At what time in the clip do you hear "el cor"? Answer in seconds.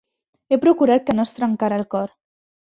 1.83-2.09